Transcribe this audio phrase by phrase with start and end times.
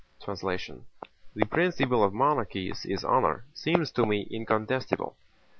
[0.25, 5.15] "The principle of monarchies is honor seems to me incontestable.